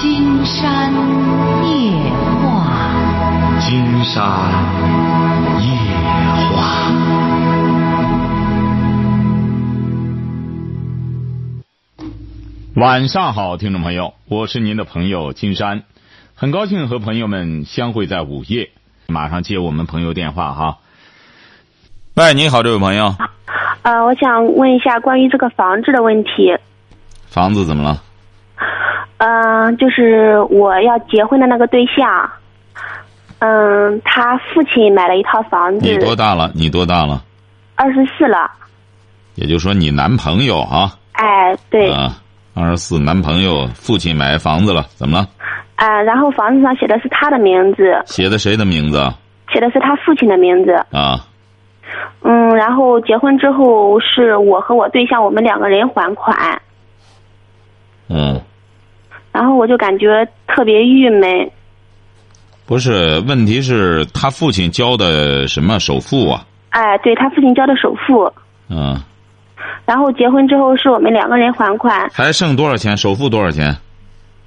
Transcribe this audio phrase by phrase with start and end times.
[0.00, 0.90] 金山
[1.68, 1.92] 夜
[2.40, 4.16] 话，金山
[5.60, 5.68] 夜
[6.56, 6.90] 话。
[12.76, 15.82] 晚上好，听众朋友，我是您的朋友金山，
[16.34, 18.70] 很高兴和朋友们相会在午夜。
[19.06, 20.78] 马上接我们朋友电话哈。
[22.14, 23.14] 喂，你好，这位朋友。
[23.82, 26.56] 呃，我想问一下关于这个房子的问题。
[27.26, 28.02] 房子怎么了？
[29.22, 32.30] 嗯、就是我要结婚的那个对象，
[33.40, 36.50] 嗯，他父亲买了一套房子，你多大了？
[36.54, 37.22] 你多大了？
[37.74, 38.50] 二十四了。
[39.34, 40.96] 也就是说，你男朋友啊？
[41.12, 42.16] 哎，对，啊，
[42.54, 45.28] 二十四，男朋友父亲买房子了，怎么了？
[45.76, 49.14] 啊、然后房子上写的是他的名字，写的谁的名字啊？
[49.52, 50.72] 写的是他父亲的名字。
[50.92, 51.26] 啊，
[52.22, 56.60] 嗯，然后结婚之后是我和我对象我们两个人还款，
[58.08, 58.40] 嗯，
[59.32, 61.50] 然后我就感觉特别郁闷。
[62.66, 66.46] 不是，问题是他父亲交的什么首付啊？
[66.70, 68.32] 哎，对他父亲交的首付，
[68.68, 68.96] 嗯，
[69.84, 72.96] 然后结婚之后是我们两个人还款，还剩多少钱？
[72.96, 73.76] 首付多少钱？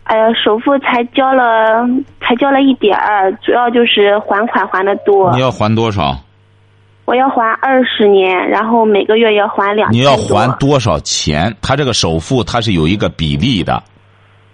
[0.06, 1.86] 哎呀，首付才交了，
[2.22, 5.42] 才交了一点儿，主要就是还款还的多你。
[5.42, 6.18] 要还多少？
[7.04, 10.16] 我要还二十年，然后每个月要还两你要。
[10.16, 11.54] 还多少钱？
[11.62, 13.84] 他这个首付他是有一个比例的。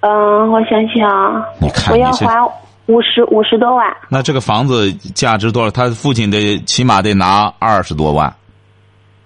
[0.02, 2.42] 嗯，我想想，你看我要还
[2.86, 3.96] 五十五十多万。
[4.10, 5.70] 那这个房子价值多少？
[5.70, 8.34] 他父亲得起码得拿二十多万。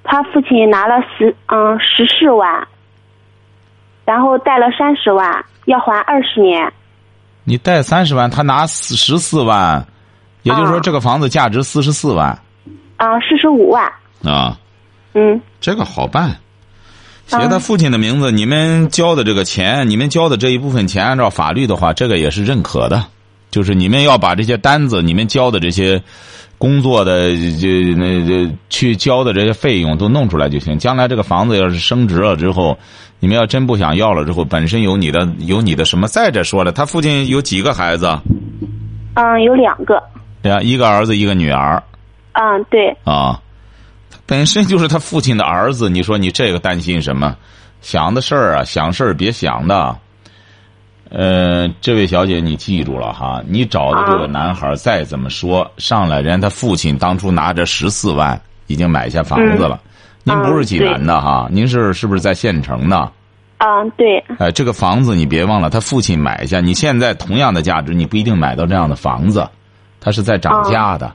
[0.04, 2.68] 他父亲拿了十嗯十四万，
[4.04, 6.72] 然后贷了三十万，要还二十年。
[7.46, 9.86] 你贷三十万，他拿十四万，
[10.42, 12.28] 也就是说啊这个房子价值四十四万
[12.98, 13.86] 啊，四十五万。
[14.26, 14.58] 啊。
[15.14, 16.36] 嗯，这个好办，
[17.28, 23.06] 写他父亲的名字，你们交的这个钱，你们交的这一部分钱，按照法律的话，这个也是认可的。
[23.50, 26.02] 就是你们要把这些单子，你们交的这些
[26.58, 30.78] 工作的这那这去交的这些费用都弄出来就行。
[30.78, 32.78] 将来这个房子要是升值了之后，
[33.20, 36.08] 你们要真不想要了之后，本身有你的有你的什么？
[36.08, 38.08] 再者说了，他父亲有几个孩子？
[39.14, 40.02] 嗯，有两个。
[40.42, 41.82] 对呀，一个儿子，一个女儿
[42.34, 42.90] 嗯，对。
[43.04, 43.40] 啊。
[44.26, 47.36] 他本身就是他父亲的儿子，你说你这个担心什么？
[47.82, 49.96] 想的事儿啊，想事儿别想的。
[51.10, 59.80] 呃，这位小姐，你记住了哈，你找的这个啊男孩再怎么说，上来人家他父亲当初拿着十四万已经买下房子了。
[60.24, 63.12] 您不是济南的哈，您是是不是在县城的？
[63.60, 64.18] 嗯，对。
[64.40, 69.48] 哎，这个房子你别忘了，他父亲买下，你现在同样的价值，你不一定买到这样的房子，
[70.00, 71.08] 它是在涨价的。
[71.08, 71.14] 嗯。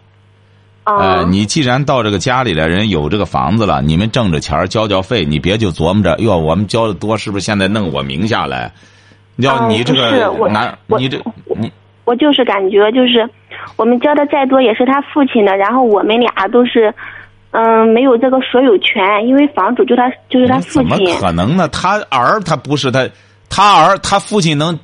[0.96, 8.72] 呃，你既然到这个家里来，人有这个房子了，你们挣着钱交交费，你别就琢磨着，哟，我们交的多，是不是现在弄我名下来？
[9.36, 11.20] 要嗯你这个男，我你这
[11.56, 11.70] 你
[12.04, 13.28] 我就是感觉就是，
[13.76, 16.92] 我们交的再多也是他父亲的，然后我们俩都是，
[17.52, 21.14] 嗯，没有这个所有权，因为房主就他就是他父亲怎么亲。
[21.20, 21.68] 可能呢？
[21.68, 23.08] 他儿他不是他，
[23.48, 24.76] 他儿他父亲能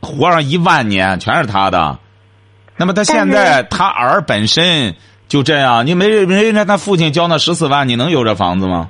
[0.00, 1.98] 活上一万年，全是他的。
[2.76, 4.94] 那么他现在他儿本身
[5.28, 8.88] 就这样，你没没人家他父亲交那十四万，你能有这房子吗？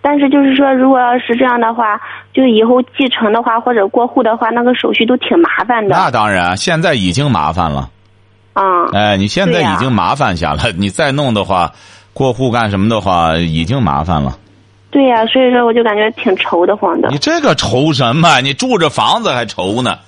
[0.00, 2.00] 但是就是说，如果要是这样的话，
[2.32, 5.94] 就以后继承的话或者过户的话，那个手续都挺麻烦的。
[5.94, 7.90] 那当然，现在已经麻烦了。
[8.54, 11.72] 嗯，哎，你现在已经麻烦下了，你再弄的话，
[12.14, 14.38] 过户干什么的话，已经麻烦了。
[14.90, 17.18] 对呀、所以说我就感觉挺愁得慌的你。
[17.18, 18.40] 这个愁什么？
[18.40, 19.98] 你住着房子还愁呢？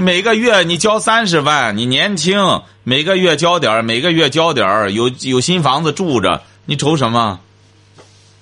[0.00, 7.38] 你每个月你交三十万，你年轻，每个月交点儿每个月交点儿有有新房子住着，你愁什么？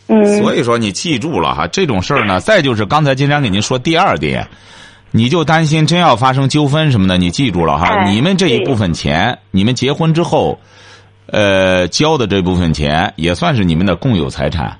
[0.07, 4.47] 嗯，所以说你记住了哈，这种事儿呢，再就是刚才金山给您说第二点，
[5.11, 10.61] 你就担心真要发生纠纷什么的，你记住了哈，哎你们这一部分钱，你们结婚之后，
[11.27, 14.79] 呃，交的这部分钱也算是你们的共有财产。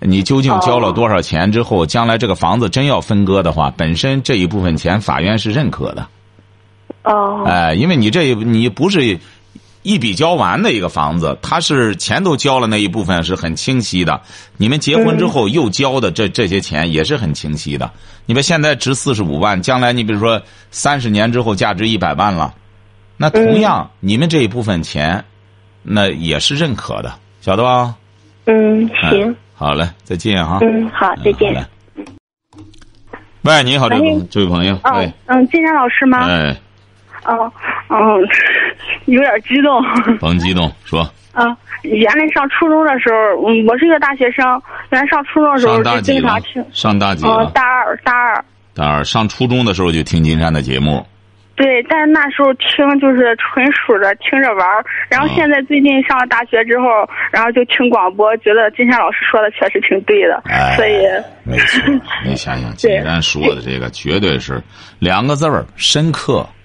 [0.00, 6.06] 你究竟交了哦多少钱之后，将来这个房子真要分割的话，本身这一部分钱法院是认可的。
[7.02, 9.18] 哦，哎，因为你这你不是
[9.82, 14.20] 一笔交完的一个房子，它是钱都交了那一部分是很清晰的。
[14.56, 17.90] 你们结婚之后又交的这这些钱也是很清晰的。
[18.26, 22.54] 你们现在值四十五万，将来你比如说三十年之后价值一百万了，
[23.16, 25.24] 那同样你们这一部分钱，
[25.82, 27.94] 那也是认可的，晓得吧？
[28.44, 30.60] 嗯，行，好嘞，再见哈。
[30.62, 31.52] 嗯，好，再见。
[33.42, 36.28] 喂，你好，这位这位朋友，哦，，嗯，金山老师吗？
[36.28, 36.56] 哎，
[37.24, 37.52] 哦，
[37.88, 37.98] 嗯，
[39.06, 39.82] 有点激动。
[40.20, 41.00] 甭激动，说
[41.32, 41.44] 啊，
[41.82, 44.46] 原来上初中的时候，嗯，我是一个大学生。
[44.90, 46.64] 原来上初中的时候就经常听，？
[46.70, 47.24] 上大几？
[47.52, 48.44] 大二，大二。
[48.74, 51.04] 大二，上初中的时候就听金山的节目。
[51.58, 56.86] 对，但是那时候听就是纯属的听着玩儿，然后啊现在最近上了大学之后，
[57.32, 60.98] 然后就听广播，觉得金山老师说的确实挺对的，哎，所以
[61.42, 61.82] 没错，
[62.24, 64.62] 你想想，金山说的这个绝对是
[65.00, 66.46] 两个字儿深刻。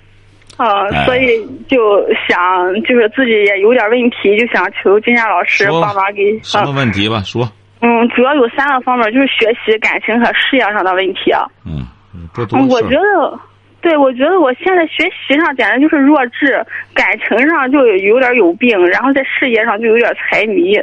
[0.55, 2.37] 呃，哎所以就想
[2.83, 7.23] 就是自己也有点问题，就想求金山老师帮忙给什么呃问题吧？
[7.25, 7.51] 说，
[7.81, 11.41] 嗯，主要有三个方面，就是学习、感情和事业上的问题啊。
[11.65, 11.81] 嗯，
[12.13, 12.29] 嗯，
[12.69, 13.39] 我觉得，
[13.83, 16.65] 对，我觉得我现在学习上简直就是弱智，
[16.95, 20.77] 感情上就有点有病，然后在事业上就有点财迷，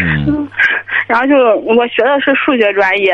[0.00, 0.48] 嗯
[1.08, 3.12] 然后就我学的是数学专业，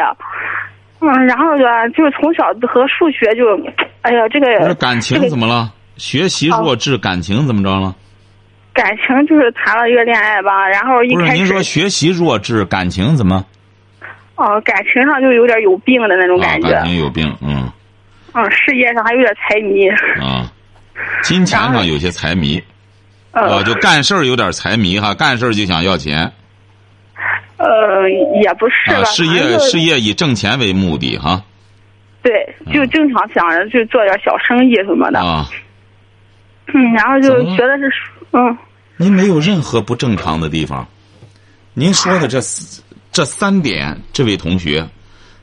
[1.00, 3.58] 嗯，然后吧，就是从小和数学就，
[4.02, 5.72] 哎呀，这个感情怎么了？
[5.96, 7.94] 学习弱智，感情怎么着了？
[8.74, 13.44] 感情就是谈了一个恋爱吧，然后一不是，您说学习弱智，感情怎么？
[14.36, 17.70] 哦，感情上就有点有病的那种啊，感觉，感情有病，嗯
[18.34, 19.88] 嗯，事业上还有点财迷，
[20.20, 20.50] 啊，
[21.22, 22.62] 金钱上有些财迷，
[23.32, 26.32] 呃啊，就干事儿有点财迷哈，干事儿就想要钱。
[27.58, 28.08] 呃，
[28.42, 31.42] 也不是吧，啊，事业事业以挣钱为目的哈
[32.22, 32.32] 对，
[32.72, 35.48] 就经常想着去做点小生意什么的，啊，
[36.74, 37.92] 嗯，然后就觉得是，
[38.32, 38.58] 嗯，
[38.96, 40.86] 您没有任何不正常的地方。
[41.74, 42.82] 您说的这四
[43.12, 44.86] 这三点，这位同学，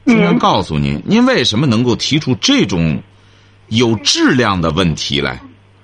[0.05, 3.01] 经常告诉您，您为什么能够提出这种
[3.67, 5.39] 有质量的问题来？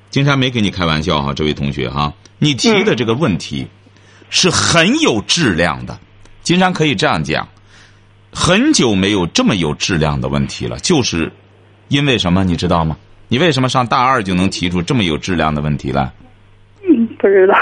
[0.09, 3.67] 金山没跟你开玩笑哈，这位同学哈，你提的这个问题
[4.29, 5.99] 是很有质量的。
[6.41, 7.47] 金山可以这样讲，
[8.31, 11.31] 很久没有这么有质量的问题了，就是
[11.89, 12.43] 因为什么？
[12.43, 12.97] 你知道吗？
[13.27, 16.11] 你为什么上大二就能提出这么有质量的问题来？
[16.87, 17.55] 嗯，不知道，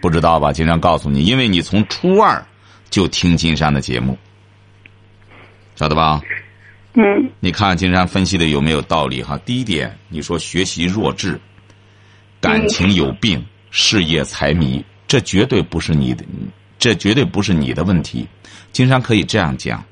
[0.00, 0.52] 不知道吧？
[0.52, 2.44] 金山告诉你，因为你从初二
[2.90, 4.18] 就听金山的节目，
[5.76, 6.20] 晓得吧？
[6.98, 9.38] 嗯你看金山分析的有没有道理哈？
[9.44, 11.38] 第一点，你说学习弱智，
[12.40, 16.24] 感情有病，事业财迷，这绝对不是你的，
[16.78, 18.26] 这绝对不是你的问题。
[18.72, 19.84] 金山可以这样讲，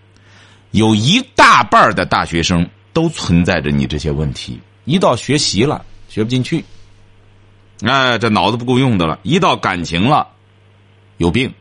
[0.71, 4.59] 有一大半的大学生都存在着你这些问题。
[4.87, 6.65] 一到学习了，学不进去，
[7.83, 10.27] 哎，这脑子不够用的了；一到感情了，
[11.19, 11.53] 有病。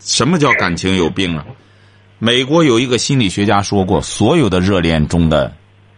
[0.00, 1.44] 什么叫感情有病啊？
[2.24, 5.52] 美国有一个心理学家说过，所有的热恋中的，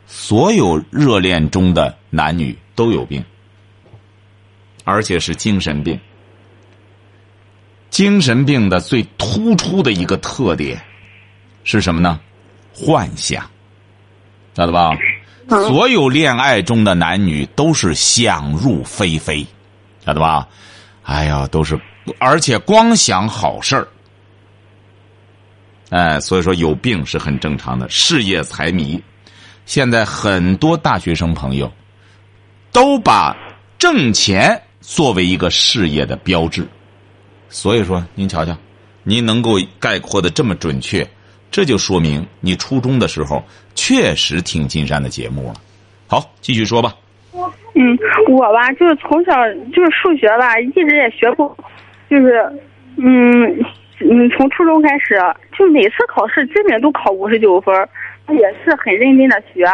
[0.06, 3.22] 所有热恋中的男女都有病，
[4.84, 6.00] 而且是精神病。
[7.90, 10.82] 精神病的最突出的一个特点
[11.62, 12.18] 是什么呢？
[12.72, 13.44] 幻想，
[14.56, 14.96] 晓得吧？
[15.68, 19.46] 所有恋爱中的男女都是想入非非，
[20.06, 20.48] 晓得吧？
[21.02, 21.78] 哎呀，都是，
[22.18, 23.86] 而且光想好事儿。
[25.90, 27.88] 哎，所以说有病是很正常的。
[27.88, 29.00] 事业财迷，
[29.66, 31.70] 现在很多大学生朋友
[32.72, 33.36] 都把
[33.78, 36.66] 挣钱作为一个事业的标志。
[37.48, 38.56] 所以说，您瞧瞧，
[39.04, 41.06] 您能够概括的这么准确，
[41.50, 43.40] 这就说明你初中的时候
[43.74, 45.54] 确实听金山的节目了。
[46.08, 46.94] 好，继续说吧。
[47.76, 47.98] 嗯，
[48.28, 49.32] 我吧，就是从小
[49.72, 51.56] 就是数学吧，一直也学不，
[52.08, 52.40] 就是，
[52.96, 53.64] 嗯
[54.00, 55.16] 嗯，从初中开始，
[55.56, 57.74] 就每次考试基本都考五十九分
[58.26, 59.64] 他，也是很认真的学。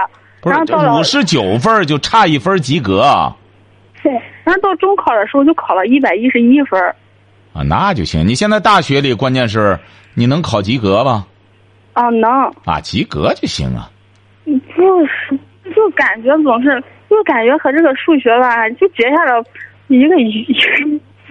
[0.40, 3.36] 不是然后到了五十九分就差一分及格啊？
[4.02, 4.12] 对，
[4.44, 6.80] 然后到中考的时候就考了一百一十一分
[7.52, 8.26] 啊，那就行。
[8.26, 9.78] 你现在大学里，关键是
[10.14, 11.26] 你能考及格吧？
[11.92, 12.30] 啊，能，
[12.64, 13.90] 啊，及格就行啊。
[14.46, 15.38] 就是
[15.74, 19.44] 就感觉总是就感觉和这个数学吧，就结下了
[19.88, 20.46] 一个 一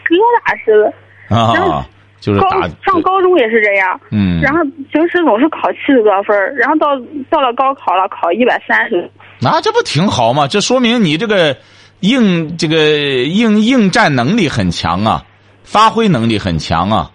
[0.05, 0.15] 疙
[0.45, 1.35] 瘩似的。
[1.35, 1.85] 啊，
[2.19, 2.49] 就是高
[2.85, 4.59] 上高中也是这样，嗯，然后
[4.91, 6.87] 平时总是考七十多分儿然后到
[7.29, 9.09] 到了高考了考一百三十，
[9.41, 10.47] 那这不挺好吗？
[10.47, 11.55] 这说明你这个
[12.01, 15.23] 应这个应应战能力很强啊，
[15.63, 17.11] 发挥能力很强啊，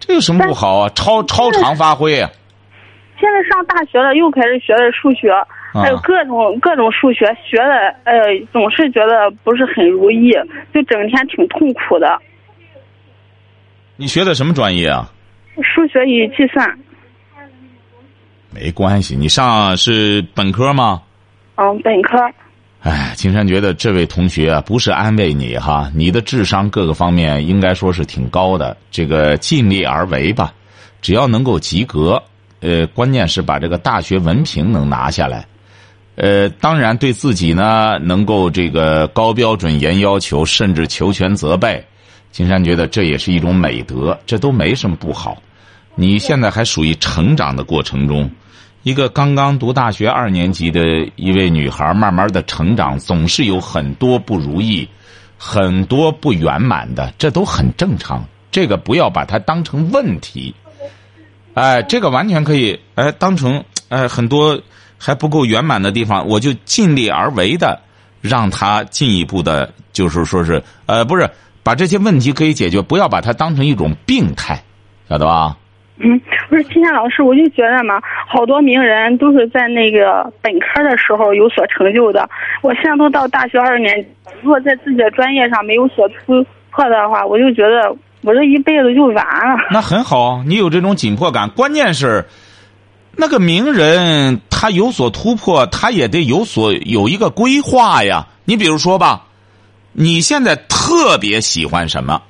[0.00, 0.88] 这有什么不好啊？
[0.94, 2.30] 超超常发挥啊！
[3.18, 5.32] 现在上大学了又开始学的数学，
[5.72, 8.14] 还有各种各种数学学的，呃，
[8.52, 10.30] 总是觉得不是很如意，
[10.72, 12.18] 就整天挺痛苦的。
[13.98, 15.10] 你学的什么专业啊？
[15.56, 16.78] 数学与计算，
[18.50, 21.02] 没关系，你上是本科吗？
[21.54, 22.18] 嗯，本科。
[22.82, 30.52] 哎，金山觉得这位同学啊，不是安慰你哈，你的智商各个方面应该说是挺高的，这个尽力而为吧，
[31.00, 32.22] 只要能够及格，
[32.60, 35.46] 呃，关键是把这个大学文凭能拿下来，
[36.16, 41.82] 呃，当然对自己呢能够这个高标准严要求，甚至求全责备，
[42.36, 45.42] 金山觉得这也是一种美德，这都没什么不好。
[45.94, 48.30] 你现在还属于成长的过程中，
[48.82, 50.82] 一个刚刚读大学二年级的
[51.16, 54.86] 一位女孩，慢慢的成长，总是有很多不如意，
[55.38, 58.22] 很多不圆满的，这都很正常。
[58.50, 60.54] 这个不要把它当成问题，
[61.54, 64.60] 哎，这个完全可以哎当成哎很多
[64.98, 67.80] 还不够圆满的地方，我就尽力而为的
[68.20, 71.30] 让他进一步的，就是说是呃不是
[71.66, 74.62] 把这些问题可以解决，不要把它当成一种病态，
[75.08, 75.56] 晓得吧？
[75.98, 82.30] 嗯，不是金山老师，我就觉得嘛，好多名人都是在那个本科的时候有所成就的。
[82.62, 84.08] 我现在都到大学二年级，
[84.42, 89.66] 如果在自己的专业上没有所突破的话，我就觉得我这一辈子就完了。
[89.72, 92.26] 那很好，你有这种紧迫感，关键是
[93.16, 98.28] 那个名人他有所突破，他也得有所有一个规划呀。
[98.44, 99.24] 你比如说吧，
[99.98, 102.20] 你现在特别喜欢什么？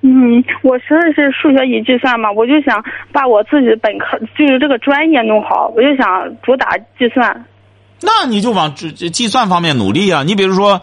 [0.00, 6.06] 嗯，我学的是数学与计算嘛，我就想把我自己本科就是这个专业弄好，我就想
[6.42, 7.44] 主打计算。
[8.00, 10.22] 那你就往计计算方面努力啊！
[10.22, 10.82] 你比如说，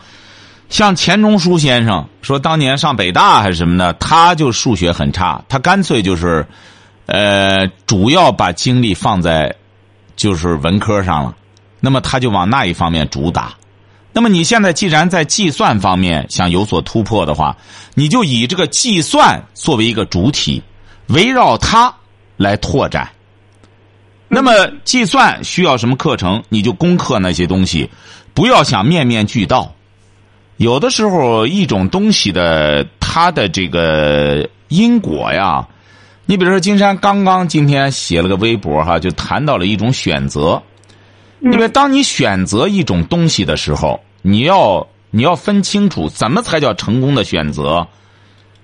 [0.69, 6.45] 像钱钟书先生说，当年上北大还是什么的，他就数学很差，他干脆就是，
[7.05, 9.55] 呃，主要把精力放在
[10.15, 11.35] 就是文科上了，
[11.79, 13.53] 那么他就往那一方面主打。
[14.13, 17.55] 那么你现在既然在计算方面想有所突破的话，
[17.93, 20.61] 你就以这个计算作为一个主体，
[21.07, 21.93] 围绕它
[22.35, 23.09] 来拓展。
[24.27, 24.51] 那么
[24.83, 27.89] 计算需要什么课程，你就攻克那些东西，
[28.33, 29.73] 不要想面面俱到。
[30.57, 35.67] 有的时候，一种东西的它的这个因果呀，
[36.25, 40.61] 你比如说金山刚刚今天写了个微博哈，就谈到了一种选择。
[41.41, 47.87] 因为当你选择一种东西的时候，你要你要分清楚怎么才叫成功的选择。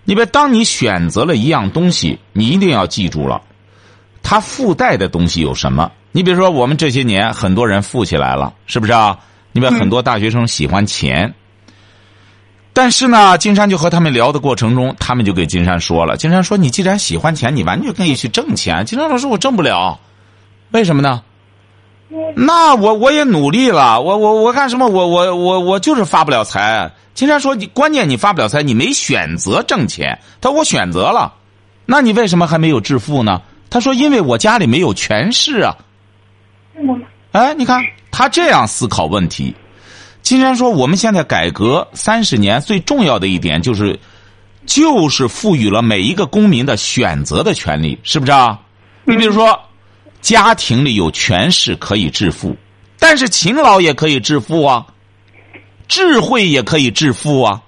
[0.05, 3.41] 你别当你选择了一样东西，你一定要记住了，
[4.23, 5.91] 它附带的东西有什么？
[6.13, 9.19] 你比如说，我们这些年很多人富起来了，是不是啊？
[9.51, 11.33] 你别很多大学生喜欢钱，
[12.73, 19.99] 但是呢，金山就和他们聊的过程中，他们就给金山说了，金山说：“你既然喜欢钱，你完全可以去挣钱。”金山老师，我挣不了，
[20.71, 21.23] 为什么呢？
[22.35, 24.87] 那我我也努力了，我我我干什么？
[24.87, 26.89] 我我我我就是发不了财。
[27.13, 31.33] 金山说：“你关键你发不了财，你没选择挣钱。”他说：“我选择了，
[31.85, 35.75] 那你为什么还没有致富呢？”他说：“因为我家里没有权势啊。”
[37.33, 39.53] 哎，你看他这样思考问题。
[40.21, 43.99] 金山说：“我们现在改革三十年，最重要的一点就是，
[44.65, 48.57] 就是赋予了每一个公民的选择的权利，是不是啊？
[49.03, 49.59] 你比如说。”
[50.27, 52.57] 家庭里有权势可以致富，
[52.99, 54.85] 但是勤劳也可以致富啊，
[55.87, 57.61] 智慧也可以致富啊，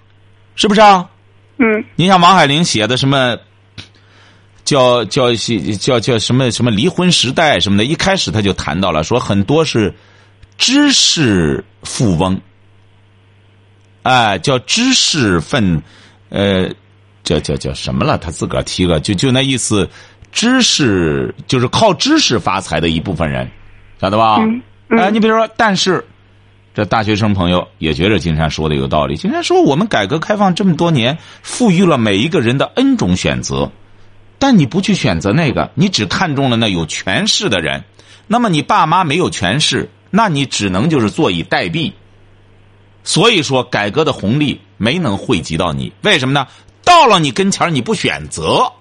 [0.55, 1.09] 是不是啊？
[1.57, 1.85] 嗯。
[1.95, 3.37] 你像王海玲写的什么，
[4.65, 5.33] 叫叫
[5.79, 9.95] 叫叫什么什么离婚时代什么的，一开始他就谈到了，说很多是
[10.57, 12.41] 知识富翁，
[14.03, 15.81] 哎，叫知识分，
[16.27, 16.69] 呃，
[17.23, 18.17] 叫叫叫什么了？
[18.17, 19.89] 他自个儿提个，就就那意思。
[20.31, 23.49] 知识就是靠知识发财的一部分人，
[23.99, 24.37] 晓得吧？
[24.39, 24.61] 嗯。
[24.89, 26.03] 哎，你比如说，但是
[26.73, 29.15] 这大学生朋友也觉得金山说的有道理。
[29.15, 33.71] 金山说，我们改革开放这么多年，赋予了每一个人的 N 种选择，
[34.39, 37.83] 但你不去选择那个，你只看中了那有权势的人，
[38.25, 41.91] 那么你爸妈没有权势，那你只能就是坐以待毙。
[43.03, 46.47] 所以说，改革的红利没能惠及到你，为什么呢？
[46.83, 48.71] 到了你跟前你不选择。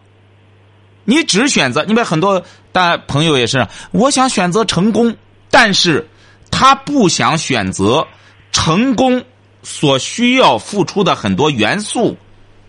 [1.11, 5.17] 你只选择，你们很多大朋友也是，我想选择成功，
[5.51, 6.07] 但是
[6.51, 8.07] 他不想选择
[8.53, 9.25] 成功
[9.63, 12.15] 所需要付出的很多元素，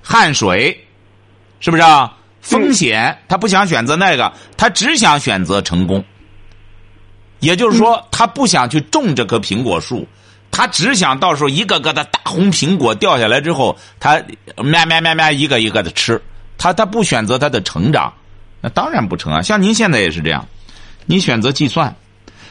[0.01, 0.87] 汗水，
[1.59, 2.15] 是不是啊？
[2.39, 6.01] 风险，他不想选择那个，他只想选择成功。
[7.41, 10.07] 也就是说，他不想去种这棵苹果树，
[10.49, 14.23] 他只想到时候一个个的大红苹果掉下来之后，他
[14.63, 16.21] 咩咩咩咩一个一个的吃，
[16.57, 18.13] 他他不选择他的成长。
[18.61, 19.41] 那当然不成啊！
[19.41, 20.45] 像您现在也是这样，
[21.05, 21.95] 你选择计算，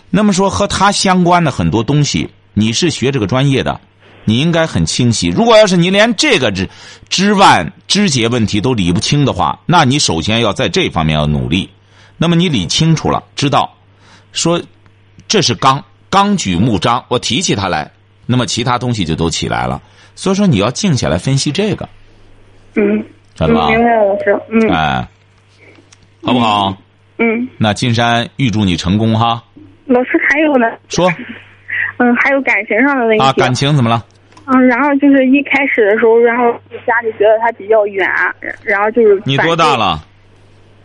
[0.08, 3.78] 那么说和他相关的很多东西，你是学这个专业的，
[4.24, 5.28] 你应该很清晰。
[5.28, 6.68] 如果要是你连这个枝
[7.10, 11.68] 枝蔓枝节问题都理不清的话，那你首先要在这方面要努力。
[12.16, 13.70] 那么你理清楚了，知道
[14.32, 14.60] 说
[15.28, 17.90] 这是纲，纲举目张，我提起它来，
[18.24, 19.80] 那么其他东西就都起来了。
[20.16, 21.88] 所以说你要静下来分析这个，
[22.76, 23.68] 嗯，晓得吧？
[23.68, 25.06] 明白了，老师，嗯，哎。
[26.28, 26.76] 好不好？
[27.18, 29.42] 嗯，那金山预祝你成功哈。
[29.86, 30.70] 老师还有呢？
[30.88, 31.10] 说。
[31.96, 33.24] 嗯，还有感情上的问题。
[33.24, 34.04] 啊，感情怎么了？
[34.46, 36.52] 嗯，然后就是一开始的时候，然后
[36.86, 38.06] 家里觉得他比较远，
[38.62, 39.20] 然后就是。
[39.24, 39.98] 你多大了？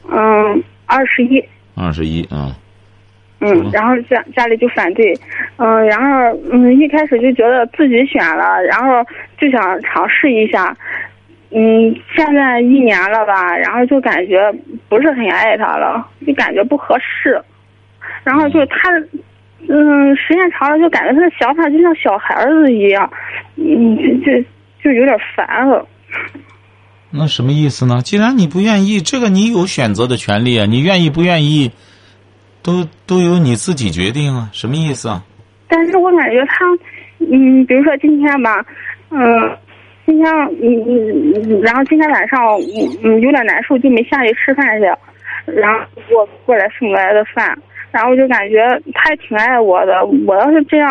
[0.10, 1.44] 嗯，二十一。
[1.76, 2.54] 二十一，嗯。
[3.46, 5.14] 嗯，然后家家里就反对，
[5.58, 6.08] 嗯，然后
[6.50, 9.04] 嗯一开始就觉得自己选了，然后
[9.38, 10.74] 就想尝试一下，
[11.56, 14.52] 嗯，现在一年了吧，然后就感觉
[14.90, 17.40] 不是很爱他了，就感觉不合适，
[18.24, 18.90] 然后就他，
[19.70, 23.10] 嗯，时间长了就感觉他的想法就像小孩子一样，
[23.56, 24.44] 嗯，就就
[24.84, 25.88] 就有点烦了。
[27.12, 28.02] 那什么意思呢？
[28.02, 31.72] 既然你不愿意，这个你有选择的权利啊，你愿意不愿意，
[32.64, 34.50] 都都由你自己决定啊。
[34.52, 35.24] 什么意思啊？
[35.68, 36.66] 但是我感觉他，
[37.20, 38.66] 嗯，比如说今天吧，
[39.12, 39.56] 嗯，
[40.06, 40.28] 今天
[40.62, 40.84] 嗯
[41.36, 44.86] 嗯，然后今天晚上嗯嗯有点难受，就没下去吃饭去，
[45.46, 45.80] 然后
[46.12, 47.58] 我过来送过来的饭，
[47.92, 48.58] 然后我就感觉
[48.94, 50.90] 他也挺爱我的，我要是这样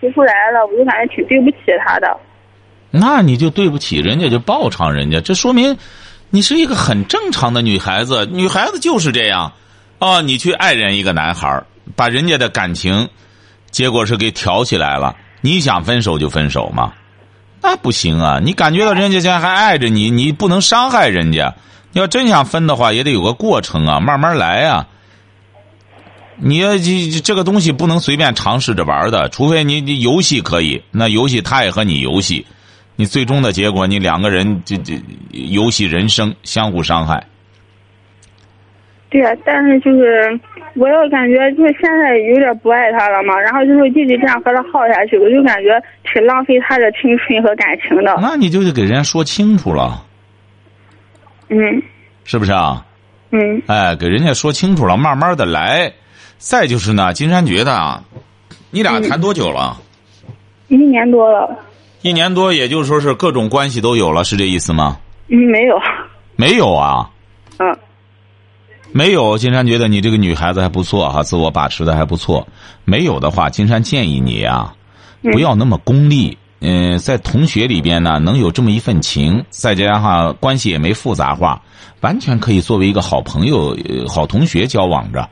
[0.00, 1.56] 提出来了，我就感觉挺对不起
[1.86, 2.14] 他的。
[2.90, 5.76] 那你就对不起人家，就报偿人家，这说明
[6.28, 8.26] 你是一个很正常的女孩子。
[8.30, 9.52] 女孩子就是这样，
[9.98, 11.62] 啊，你去爱人一个男孩
[11.96, 13.08] 把人家的感情，
[13.70, 15.16] 结果是给挑起来了。
[15.40, 16.92] 你想分手就分手吗？
[17.62, 18.40] 那不行啊！
[18.42, 21.54] 你感觉到人家现在还爱着你，你不能伤害人家。
[21.92, 24.88] 你要真想分的话，也得有个过程啊，慢慢来啊。
[26.36, 32.46] 你要这这个东西不能随便尝试着玩的，除非你你游戏可以，那游戏他也和你游戏。
[32.96, 35.00] 你最终的结果，你两个人这这
[35.30, 37.26] 游戏人生，相互伤害。
[39.08, 40.40] 对啊，但是就是
[40.74, 45.80] 我要感觉就是现在有点不爱他了嘛，然后就是一直这样和他耗下去，我就感觉
[46.12, 48.16] 挺浪费他的青春和感情的。
[48.20, 50.04] 那你就得给人家说清楚了。
[51.48, 51.82] 嗯。
[52.24, 52.84] 是不是啊？
[53.30, 53.62] 嗯。
[53.66, 55.92] 哎，给人家说清楚了，慢慢的来。
[56.38, 58.02] 再就是呢，金山觉得啊，
[58.70, 59.76] 你俩谈多久了？
[60.68, 61.54] 一年多了。
[62.00, 64.96] 一年多，也就是说是各种关系都有了，是这意思吗？
[65.28, 65.78] 嗯，没有。
[66.34, 67.08] 没有啊。
[67.58, 67.78] 嗯。
[68.92, 72.46] 没有，金山觉得你这个女孩子还不错哈，自我把持的还不错。
[72.84, 74.74] 没有的话，金山建议你啊，
[75.22, 76.36] 不要那么功利。
[76.60, 81.60] 嗯，在同学里边呢，能有这么一份情，再加上关系也没复杂化，
[82.02, 83.76] 完全可以作为一个好朋友、
[84.06, 85.28] 好同学交往着，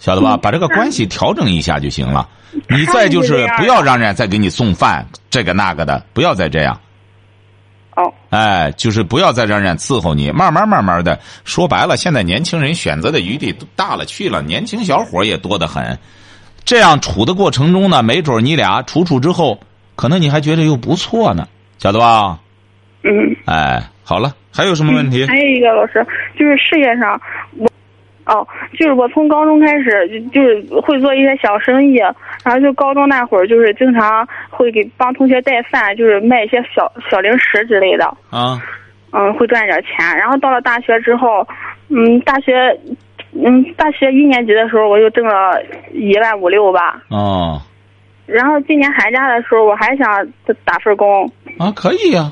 [0.00, 0.36] 晓得吧？
[0.36, 2.28] 把这个关系调整一下就行了。
[2.68, 6.80] 你再就是不要让人家再给你送饭，这个那个的，不要再这样。
[7.98, 8.12] 哦。
[8.30, 11.18] 哎，就是不要再让人家伺候你，慢慢慢慢的。
[11.44, 15.98] 说白了，现在年轻人选择的余地大了去了，年轻小伙也多得很。
[16.64, 19.58] 这样处的过程中呢，没准你俩处处之后。
[19.96, 22.38] 可能你还觉得又不错呢，晓得吧？
[23.02, 23.10] 嗯。
[23.46, 25.26] 哎，好了，还有什么问题？
[25.26, 26.06] 还有一个老师，
[26.38, 27.20] 就是事业上，
[27.56, 27.67] 我
[28.28, 28.46] 哦，
[28.78, 31.96] 就是我从高中开始就就是会做一些小生意，
[32.44, 38.04] 然后就高中那会儿就是经常会给帮同学带饭，就是卖一些小小零食之类的。
[38.30, 38.60] 啊。
[39.10, 40.04] 嗯，会赚点钱。
[40.18, 41.46] 然后到了大学之后，
[41.88, 42.78] 嗯，大学，
[43.32, 45.58] 嗯，大学一年级的时候，我就挣了
[45.94, 47.02] 一万五六吧。
[47.08, 47.58] 哦。
[48.26, 50.06] 然后今年寒假的时候，我还想
[50.66, 51.24] 打份工
[51.58, 52.30] 啊，可以呀。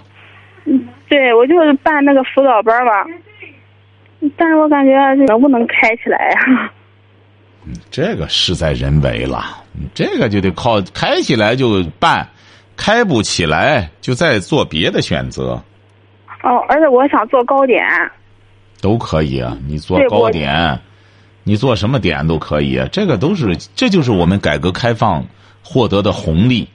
[0.66, 3.06] 嗯，对，我就是办那个辅导班吧，
[4.36, 4.92] 但是我感觉
[5.26, 6.72] 能不能开起来呀？
[7.90, 9.62] 这个事在人为了，
[9.94, 12.28] 这个就得靠开起来就办，
[12.76, 15.62] 开不起来就再做别的选择。
[16.42, 17.84] 哦，而且我想做糕点。
[18.80, 20.78] 都可以啊，你做糕点，
[21.42, 25.24] 你做什么点都可以啊，这个都是，这就是我们改革开放。
[25.68, 26.68] 获得的红利，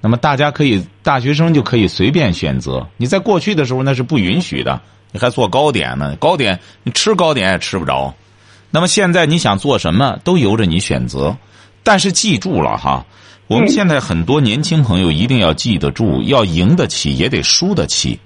[0.00, 2.84] 那么大家可以大学生就可以随便选择。
[2.96, 4.80] 你在过去的时候那是不允许的，
[5.12, 6.16] 你还做糕点呢？
[6.16, 8.12] 糕点你吃糕点也吃不着。
[8.70, 11.36] 那么现在你想做什么都由着你选择，
[11.84, 13.06] 但是记住了哈，
[13.46, 18.18] 我们现在很多年轻朋友一定要记得住，要赢得起也得输得起，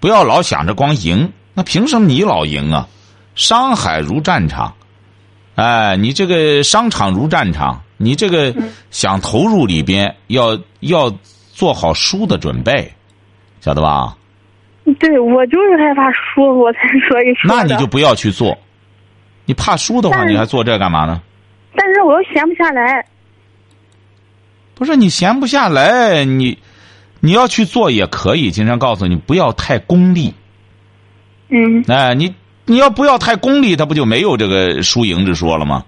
[0.00, 2.88] 不要老想着光赢，那凭什么你老赢啊？
[3.34, 4.74] 商海如战场，
[5.54, 7.80] 哎，你这个商场如战场。
[7.98, 8.52] 你这个
[8.90, 11.08] 想投入里边，要要
[11.52, 12.92] 做好输的准备，
[13.60, 14.16] 晓得吧？
[14.98, 17.54] 对，我就是害怕输，我才说一说。
[17.54, 18.58] 那你就不要去做，
[19.44, 21.22] 你怕输的话，你还做这干嘛呢？
[21.74, 23.04] 但是我又闲不下来。
[24.74, 26.58] 不是你闲不下来，你
[27.20, 28.50] 你要去做也可以。
[28.50, 30.34] 经常告诉你，不要太功利。
[31.48, 31.84] 嗯。
[31.86, 32.34] 哎，你
[32.66, 35.84] 你要不要太功利，他不就没有这个输赢之说了吗？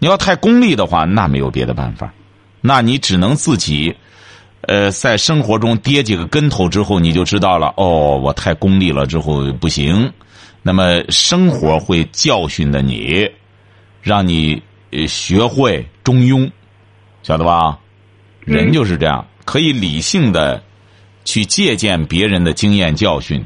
[0.00, 2.12] 你要太功利的话，那没有别的办法，
[2.60, 3.96] 那你只能自己，
[4.68, 7.72] 呃，在生活中跌几个跟头之后，你就知道了。
[7.78, 10.12] 哦，我太功利了，之后不行。
[10.62, 13.26] 那么生活会教训的你，
[14.02, 14.62] 让你
[15.08, 16.50] 学会中庸，
[17.22, 17.78] 晓得吧？
[18.40, 20.62] 人就是这样，可以理性的
[21.24, 23.42] 去借鉴别人的经验教训。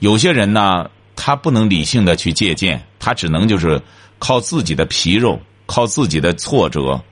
[0.00, 3.80] 有些人呢，他不能理性的去借鉴，他只能就是
[4.18, 5.40] 靠自己的皮肉。
[5.66, 7.02] 靠自己的挫折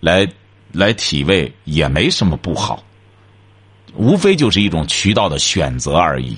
[0.00, 0.28] 来
[0.72, 2.82] 来体味，也没什么不好。
[3.94, 6.36] 无非就是一种渠道的选择而已，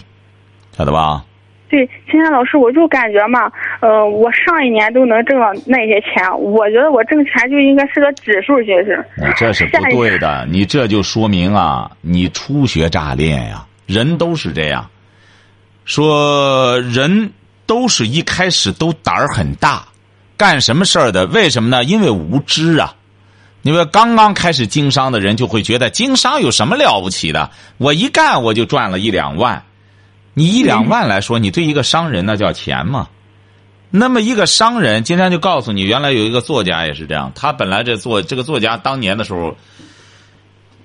[0.77, 1.25] 晓得吧？
[1.69, 9.05] 对，金山老师，我就感觉嘛，呃，我上一年都能挣到那些钱，我觉得我挣钱就应该是个指数形式。
[9.17, 14.89] 你这是不对的，你这就说明啊，你初学乍练呀，人都是这样。
[15.85, 17.33] 说人
[17.67, 19.85] 都是一开始都胆儿很大，
[20.37, 21.27] 干什么事儿的？
[21.27, 21.83] 为什么呢？
[21.83, 22.95] 因为无知啊。
[23.67, 27.51] 你说刚刚开始经商的人就会觉得经商有什么了不起的？
[27.79, 29.65] 我一干我就赚了一两万。
[30.35, 33.09] 你一两万来说，你对一个商人那叫钱吗？
[33.89, 37.33] 那么一个商人，今天就告诉你，原来有一个作家也是这样。
[37.35, 39.57] 他本来这作这个作家当年的时候，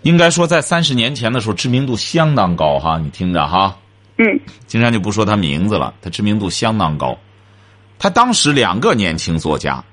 [0.04, 2.98] 应该说在三十年前的时候知名度相当高哈。
[2.98, 3.78] 你听着哈。
[4.20, 4.26] 嗯。
[4.68, 7.18] 今天就不说他名字了，他知名度相当高。
[7.98, 9.84] 他当时两个年轻作家。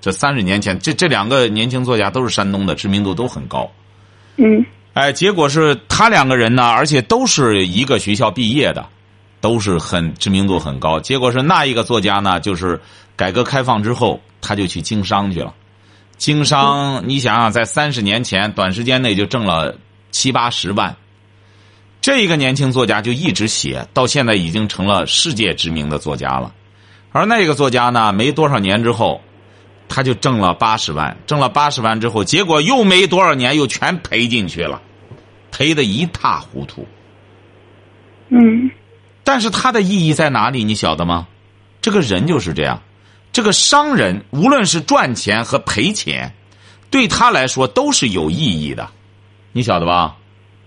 [0.00, 3.70] 这三十年前，这这两个年轻作家都是山东的，知名度都很高。
[4.36, 4.64] 嗯。
[4.92, 8.84] 哎，结果是他两个人呢，而且都是一个学校毕业的，
[9.40, 10.98] 都是很知名度很高。
[10.98, 12.80] 结果是那一个作家呢，就是
[13.14, 15.54] 改革开放之后，他就去经商去了。
[16.16, 19.76] 经商，你想想，在三十年前，短时间内就挣了
[20.10, 20.96] 七八十万。
[22.00, 26.52] 这一个年轻作家就一直写，到现在已经成了世界知名的作家了。
[27.12, 29.20] 而那个作家呢，没多少年之后。
[29.90, 34.80] 他就挣了八十万，挣了八十万之后，结果又没多少年，又全赔进去了，
[35.50, 36.86] 赔的一塌糊涂。
[38.28, 38.70] 嗯，
[39.24, 40.62] 但是他的意义在哪里？
[40.62, 41.26] 你晓得吗？
[41.82, 42.80] 这个人就是这样，
[43.32, 46.32] 这个商人无论是赚钱和赔钱，
[46.88, 48.88] 对他来说都是有意义的，
[49.50, 50.16] 你晓得吧？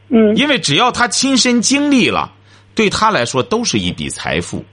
[0.10, 2.34] 嗯，因为只要他亲身经历了，
[2.76, 4.66] 对他来说都是一笔财富。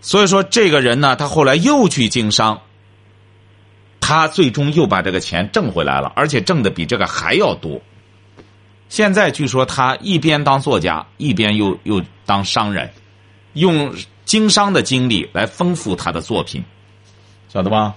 [0.00, 2.60] 所以说，这个人呢，他后来又去经商。
[4.02, 7.80] 他最终又把这个钱挣回来了，而且挣的比这个还要多。
[8.88, 12.90] 现在据说他一边当作家，一边又又当商人，
[13.54, 16.62] 用经商的经历来丰富他的作品，
[17.48, 17.94] 晓得吧？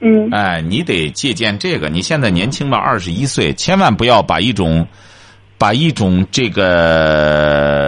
[0.00, 0.30] 嗯。
[0.32, 1.88] 哎，你得借鉴这个。
[1.88, 4.88] 你现在年轻吧，二十一岁，千万不要把一种，
[5.58, 7.83] 把一种这个。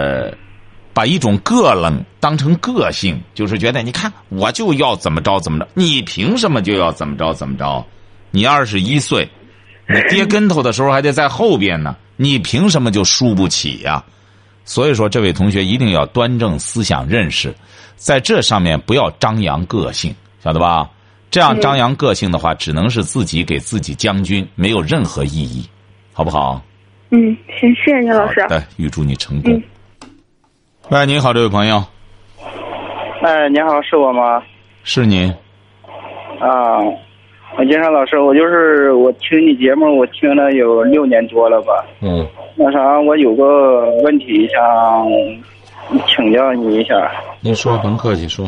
[0.97, 7.85] 把一种个冷当成个性，就是觉得你看我就要怎么着怎么着，你凭什么就要怎么着怎么着？
[8.31, 9.29] 你二十一岁，
[9.87, 14.03] 你 跌跟头的时候还得在后边呢，你凭什么就输不起呀？
[14.65, 17.53] 所以说，这位同学一定要端正思想认识，
[17.95, 20.89] 在这上面不要张扬个性，晓得吧？
[21.29, 25.63] 这样张扬个性的话，只能是自己给自己将军，没有任何意义，
[26.11, 26.59] 好不好？
[27.11, 28.43] 嗯，行，谢谢你老师。
[28.49, 29.61] 对，预祝你成功。
[30.89, 31.83] 喂，你好，这位朋友。
[33.21, 34.41] 哎，你好，是我吗？
[34.83, 35.29] 是您。
[36.39, 36.79] 啊，
[37.57, 41.83] 金山老师，我就是我听你节目，我听了有六年多了吧。
[41.99, 42.25] 嗯。
[42.55, 47.11] 那啥，我有个问题想请教你一下。
[47.41, 48.45] 您说，甭客气，说。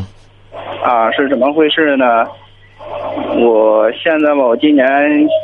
[0.82, 2.25] 啊，是怎么回事呢？
[3.38, 4.86] 我现在吧，我今年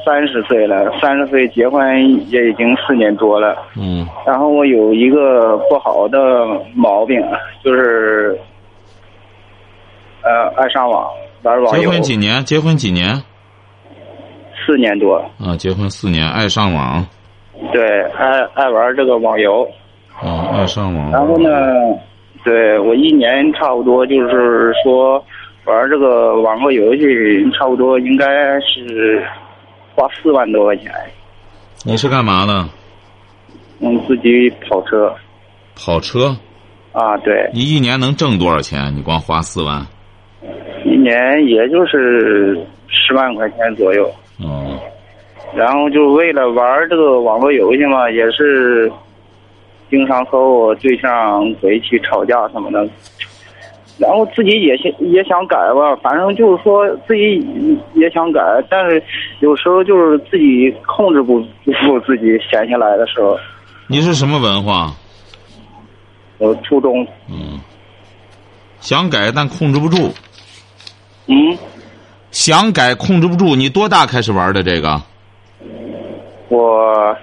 [0.06, 3.56] 三十岁了，三十岁结婚也已经四年多了。
[3.78, 4.06] 嗯。
[4.26, 6.18] 然后我有一个不好的
[6.74, 7.22] 毛病，
[7.64, 8.38] 就是
[10.24, 11.08] 呃爱上网
[11.44, 11.82] 玩网游。
[11.82, 12.44] 结婚几年？
[12.44, 13.22] 结婚几年？
[14.66, 15.18] 四年多。
[15.40, 17.06] 啊，结婚四年，爱上网。
[17.72, 19.66] 对，爱爱玩这个网游。
[20.22, 21.12] 啊，爱上网。
[21.12, 21.50] 然后呢，
[22.44, 25.24] 对我一年差不多就是说。
[25.66, 27.02] 玩这个网络游戏，
[27.52, 28.26] 差不多应该
[28.62, 29.26] 是
[29.96, 30.92] 花四万多块钱。
[31.84, 32.68] 你是干嘛的？
[33.80, 35.14] 嗯，自己跑车。
[35.76, 36.36] 跑车？
[36.94, 37.50] 啊，对。
[37.54, 38.96] 你一年能挣多少钱？
[38.96, 39.86] 你光花四万？
[40.86, 44.06] 一年也就是十万块钱左右。
[44.40, 44.80] 哦。
[45.56, 48.92] 然后就为了玩这个网络游戏嘛，也是
[49.90, 52.88] 经常和我对象回去吵架什么的。
[53.98, 57.40] 然后自己也想也想改吧，反正就是说自己
[57.94, 59.02] 也想改，但是
[59.40, 63.38] 有时候就是自己控制不住自己闲下来的时候。
[63.88, 64.92] 你是什么文化？
[66.38, 67.08] 我初中。
[67.30, 67.60] 嗯。
[68.82, 70.14] 想改但控制不住。
[71.28, 71.58] 嗯。
[72.32, 75.02] 想改控制不住，你多大开始玩的这个？
[76.50, 77.16] 我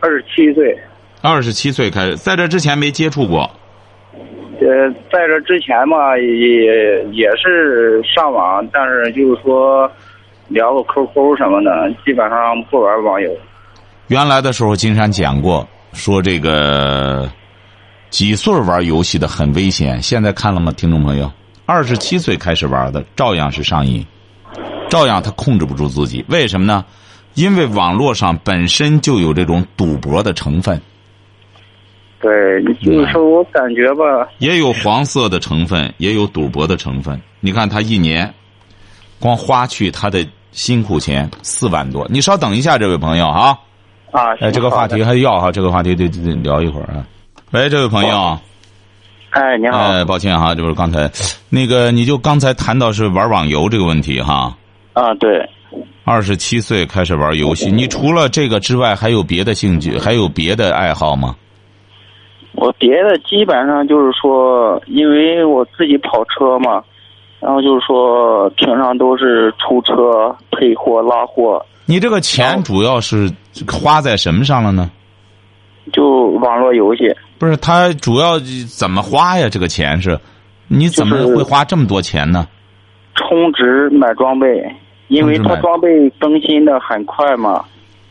[0.00, 0.78] 二十七岁。
[1.22, 3.50] 二十七岁开始，在这之前没接触过。
[4.60, 9.90] 呃，在这之前嘛，也也是上网，但是就是说
[10.48, 13.30] 聊个 QQ 什么的，基本上不玩网游。
[14.08, 17.28] 原来的时候，金山讲过，说这个
[18.10, 20.00] 几岁玩游戏的很危险。
[20.02, 21.30] 现在看了吗，听众朋友？
[21.66, 24.06] 二十七岁开始玩的，照样是上瘾，
[24.88, 26.24] 照样他控制不住自己。
[26.28, 26.84] 为什么呢？
[27.34, 30.80] 因为网络上本身就有这种赌博的成分，
[32.24, 37.20] 对，就是说我感觉吧，也有黄色的成分，也有赌博的成分。
[37.40, 38.32] 你看他一年，
[39.20, 42.06] 光花去他的辛苦钱四万多。
[42.08, 43.58] 你稍等一下，这位朋友啊。
[44.10, 47.04] 啊，哎，这个话题还要哈，这个话题得得聊一会儿啊。
[47.50, 48.38] 喂，这位朋友。
[49.28, 49.76] 哎，你好。
[49.80, 51.10] 哎，抱歉哈，就是刚才，
[51.50, 54.56] 那个你就刚才谈到是玩网游这个问题哈。
[54.94, 55.46] 啊，对。
[56.04, 61.36] 二十七岁开始玩游戏，你除了这个之外，还有别的兴趣，还有别的爱好吗？
[62.56, 66.82] 我别的基本上就是说，因为我自己跑车嘛，
[67.40, 71.64] 然后就是说平常都是出车配货拉货。
[71.86, 73.30] 你这个钱主要是
[73.70, 74.90] 花在什么上了呢？
[75.92, 77.14] 就网络游戏。
[77.38, 78.38] 不是，他主要
[78.68, 79.48] 怎么花呀？
[79.50, 80.18] 这个钱是，
[80.68, 82.46] 你怎么会花这么多钱呢？
[83.14, 84.46] 充值买装备。
[85.08, 87.62] 因为他装备更新的很快嘛，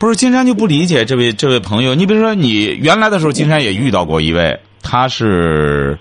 [0.04, 1.94] 不是金山就不理解这位这位朋友。
[1.94, 5.98] 你比如说，你原来的时候，金山也遇到过一位，他是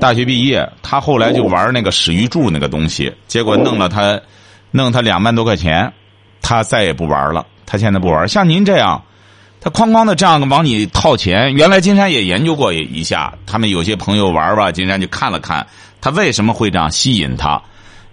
[0.00, 4.20] 大学毕业，他后来就玩那个史玉柱那个东西，结果弄了他，
[4.72, 5.92] 弄他两万多块钱，
[6.42, 7.46] 他再也不玩了。
[7.64, 8.26] 他现在不玩。
[8.26, 9.00] 像您这样，
[9.60, 11.54] 他哐哐的这样往你套钱。
[11.54, 15.64] 原来金山也研究过一下，他们有些朋友玩吧，金山就看了看，
[16.00, 17.62] 他为什么会这样吸引他？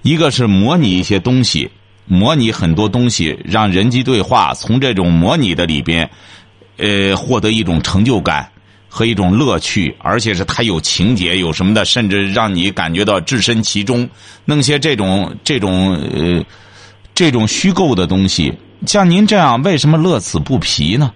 [0.03, 1.71] 一个是模拟一些东西。
[2.05, 6.09] 模拟很多东西，让人机对话，从这种模拟的里边，
[6.77, 8.49] 呃，获得一种成就感
[8.89, 14.09] 和一种乐趣，而且是它有情节，有什么的，甚至让你感觉到置身其中。
[14.43, 16.43] 弄些这种这种呃
[17.13, 18.53] 这种虚构的东西，
[18.85, 21.13] 像您这样，为什么乐此不疲呢？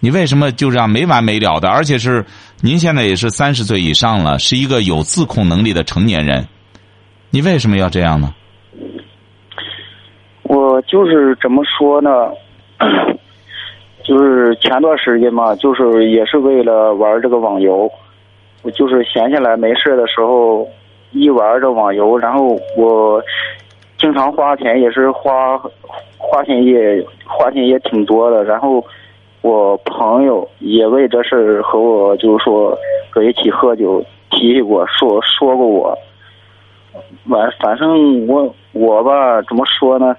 [0.00, 1.68] 你为什么就这样没完没了的？
[1.68, 2.24] 而且是
[2.60, 6.46] 您现在也是三十岁以上了，是一个有自控能力的成年人，
[7.30, 8.34] 你为什么要这样呢？
[10.86, 12.32] 就是怎么说呢？
[14.04, 17.90] 就是前段时间嘛，就是也是为了玩这个网游，
[18.62, 20.68] 我就是闲下来没事的时候
[21.10, 23.20] 一玩这网游，然后我
[23.98, 25.58] 经常花钱，也是花
[26.16, 28.44] 花钱也花钱也挺多的。
[28.44, 28.84] 然后
[29.42, 32.78] 我朋友也为这事和我就是说
[33.10, 35.98] 搁一起喝酒提起过，说说过我。
[37.28, 40.14] 完，反正我我吧，怎么说呢？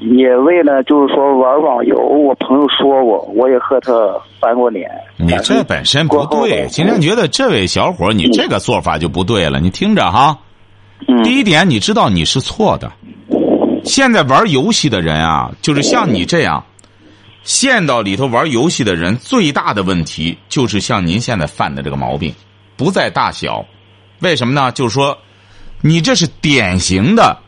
[0.00, 3.92] 也为了就是说玩网游，我朋友说我，我也和他
[4.40, 4.88] 翻过脸。
[5.16, 9.58] 你这本身不对，今天觉得这位小伙你这个做法就不对了。
[9.58, 10.38] 你听着哈，
[11.24, 12.92] 第一点，你知道你是错的。
[13.84, 16.64] 现在玩游戏的人啊，就是像你这样
[17.42, 22.32] 陷到里头玩游戏的人，最大的问题就是像您现在犯的这个毛病，
[22.76, 23.64] 不在大小。
[24.20, 24.70] 为什么呢？
[24.72, 25.18] 就是说。
[25.82, 27.38] 你这是典型的，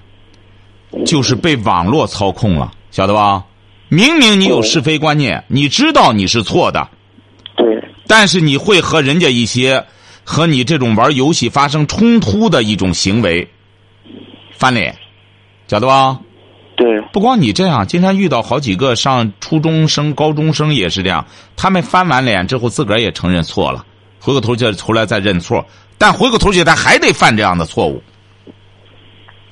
[1.06, 3.44] 就是被网络操控了，晓得吧？
[3.88, 6.88] 明明你有是非观念，你知道你是错的，
[7.56, 7.66] 对，
[8.06, 9.84] 但是你会和人家一些
[10.24, 13.46] 和你这种玩游戏发生冲突的一种行为
[14.56, 14.96] 翻脸，
[15.68, 16.18] 晓得吧？
[16.74, 23.84] 对，不光你这样，经常遇到好几个上初中生、高中生也是这样，他们翻完脸之后，自个儿也承认错了，
[24.18, 25.64] 回过头就出来再认错，
[25.98, 28.02] 但回过头去他还得犯这样的错误。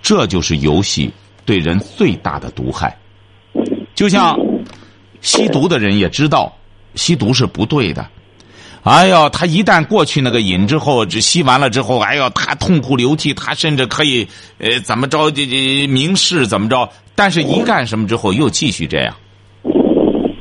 [0.00, 1.12] 这就是游戏
[1.50, 2.96] 对人最大的毒害，
[3.92, 4.38] 就像
[5.20, 6.56] 吸毒的人也知道
[6.94, 8.06] 吸毒是不对的。
[8.84, 19.12] 哎呦，他一旦过去那个瘾之后，这吸完了之后，哎呦，他痛哭流涕，他甚至可以呃怎么着这这明示怎么着，但是一干什么之后又继续这样，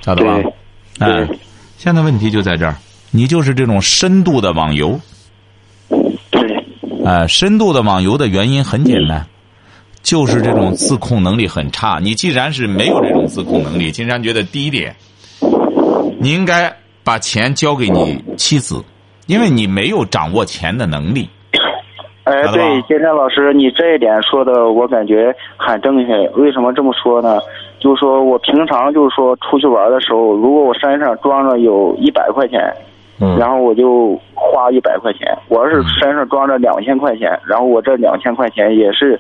[0.06, 0.38] 晓得吧？
[1.00, 1.28] 哎，
[1.80, 2.76] 现在问题就在这儿，
[3.10, 5.00] 你就是这种深度的网游。
[6.30, 6.39] 对。
[7.04, 9.26] 呃，深度的网游的原因很简单。
[10.02, 12.00] 就是这种自控能力很差。
[12.02, 14.96] 你既然是没有这种自控能力，金山觉得第一点，
[16.20, 18.84] 你应该把钱交给你妻子，
[19.28, 21.30] 因为你没有掌握钱的能力。
[22.24, 26.14] 哎，对，金山老师，你这一点说的我感觉很正确。
[26.36, 27.40] 为什么这么说呢？
[27.80, 32.62] 就是说我平常就是说出去玩的时候，如果我身上装着有一百块钱，
[33.20, 39.20] 嗯，然后我就花一百块钱；我要是身上装着两千块钱，然后我这两千块钱也是。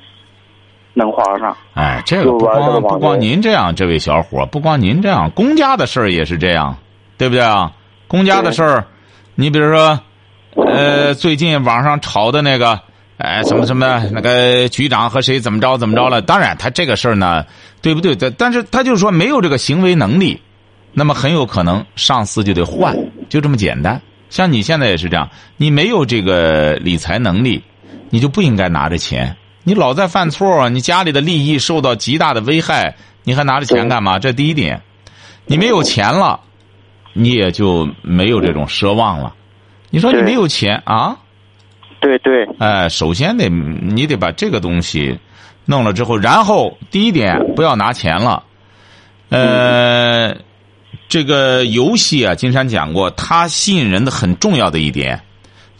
[0.99, 6.75] 能花上，哎，这个不光不光您这样，这位小伙不光您这样，公家的事儿也是这样，
[7.17, 7.71] 对不对啊？
[8.07, 8.85] 公家的事儿，
[9.35, 9.99] 你比如说，
[10.55, 12.79] 呃，最近网上炒的那个，
[13.17, 16.21] 哎，什么什么那个局长和谁怎么着怎么着了？
[16.21, 17.45] 当然，他这个事儿呢，
[17.81, 18.15] 对不对？
[18.15, 20.41] 但但是他就是说没有这个行为能力，
[20.91, 22.93] 那么很有可能上司就得换，
[23.29, 24.01] 就这么简单。
[24.29, 27.63] 像你现在也是这样，你没有这个理财能力，
[28.09, 29.35] 你就不应该拿着钱。
[29.69, 34.17] 你老在犯错，你家里的利益受到极大的危害，你还拿着钱干嘛？
[34.17, 34.81] 这第一点，
[35.45, 36.39] 你没有钱了，
[37.13, 39.35] 你也就没有这种奢望了。
[39.91, 41.15] 你说你没有钱啊？
[41.99, 45.19] 对对哎，首先得你得把这个东西
[45.65, 48.41] 弄了之后，然后第一点不要拿钱了。
[49.29, 50.35] 呃，
[51.07, 55.21] 这个游戏啊，金山讲过，它吸引人的很重要的一点，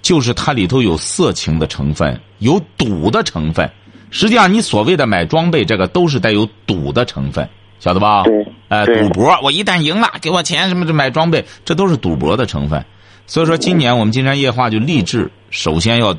[0.04, 3.68] 就是它里头有色情的成分，有赌的成分。
[4.12, 7.48] 实际上，你所谓的买装备，这个都是带有赌的成分，
[7.80, 8.24] 晓得吧？
[8.24, 12.84] 对哎，对赌博，我一旦赢了，给我钱什么的买装备，这都是赌博的成分。
[13.28, 16.18] 所以说，今年我们金山夜话就立志，首先要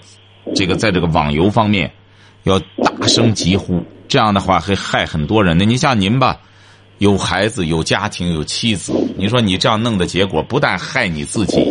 [0.54, 1.90] 这个在这个网游方面
[2.44, 5.64] 要大声疾呼，这样的话会害很多人的。
[5.64, 6.38] 你像您吧，
[6.98, 11.66] 有孩子、有家庭、有妻子，你说你这样弄的结果，不但害你自己，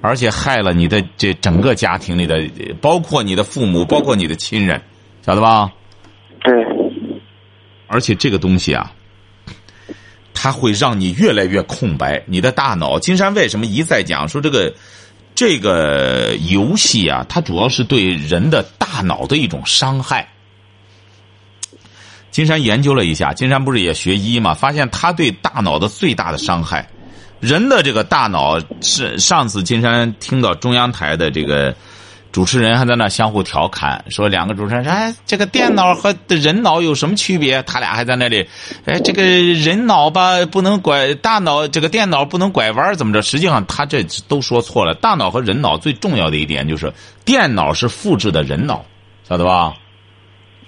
[0.00, 2.46] 而且害了你的这整个家庭里的，
[2.80, 4.80] 包括你的父母，包括你的亲人，
[5.28, 5.70] 晓得吧？
[6.40, 6.54] 对
[7.86, 8.90] 而且这个东西啊，
[10.32, 12.22] 它会让你越来越空白。
[12.24, 14.72] 你的大脑，金山为什么一再讲说这个
[15.34, 20.26] 这个游戏啊，它主要是对人的大脑的一种伤害。
[22.30, 26.88] 金山研究了一下，金山不是也学医嘛，发现他对大脑的最大的伤害，
[27.38, 31.76] 人的这个大脑是上次金山听到中央台的这个。
[32.30, 38.46] 主持人还在那相互调侃，说两个主持人说：“哎，这个电脑和人脑有什么区别？”他俩还在那里，
[38.84, 43.22] 哎，这个人脑吧不能拐，大脑这个电脑不能拐弯，怎么着？
[43.22, 44.94] 实际上他这都说错了。
[44.94, 46.92] 大脑和人脑最重要的一点就是，
[47.24, 48.84] 电脑是复制的人脑，
[49.28, 49.74] 晓得吧？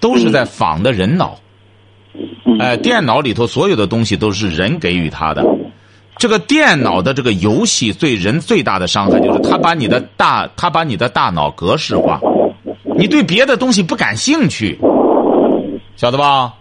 [0.00, 1.38] 都是在仿的人脑。
[2.58, 5.44] 哎，电脑里头所有的东西都是人给予他的。
[6.20, 12.20] 这个电脑的这个游戏对人最大的伤害就是，它把你的大，它把你的大脑格式化，
[12.94, 14.78] 你对别的东西不感兴趣，
[15.96, 16.52] 晓得吧？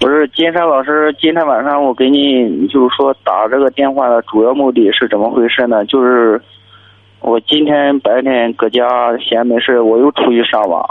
[0.00, 5.84] 不是金山老师，今天晚上我给你就是说打这个电话的主要目的是怎么回事呢？
[5.84, 6.42] 就是
[7.20, 8.82] 我今天白天搁家
[9.18, 10.84] 闲没事，我又出去上网，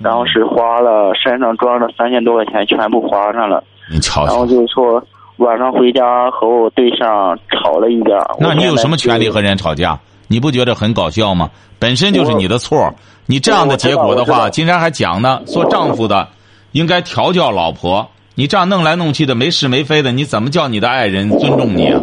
[0.00, 3.62] 然后是花了身上装着三千多块钱，全部花上了。
[3.88, 5.00] 你瞧然后瞧，就是说
[5.36, 8.10] 晚上回家和我对象吵了一架。
[8.38, 9.98] 那你有什么权利和人吵架？
[10.28, 11.50] 你不觉得很搞笑吗？
[11.78, 12.94] 本身就是你的错，
[13.26, 16.28] 你这样的结果的话，我知道我知道金山还讲呢，做丈夫的
[16.72, 18.08] 应该调教老婆。
[18.36, 22.00] 你这样弄来弄去的没是没非的，你怎么叫你的爱人尊重你啊？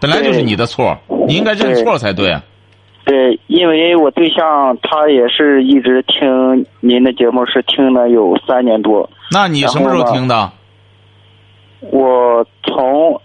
[0.00, 2.42] 本来就是你的错，你应该认错才对啊。
[3.04, 9.10] 对，因为我对象他也是一直听您的节目，是听了有三年多。
[9.30, 10.52] 那你什么时候听的？
[11.90, 13.20] 我从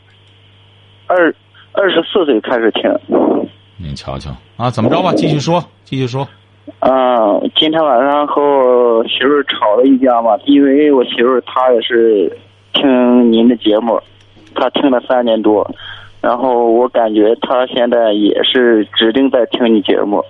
[1.08, 1.34] 二
[1.72, 2.94] 二十四岁开始听，
[3.78, 5.14] 您瞧瞧啊，怎么着吧？
[5.14, 6.28] 继续说，继续说。
[6.82, 12.38] 嗯，今天晚上和我媳妇吵了一架嘛，因为我媳妇她也是
[12.74, 14.00] 听您的节目，
[14.54, 15.70] 她听了三年多，
[16.22, 20.24] 然后我感觉她现在也是指定在听你节目，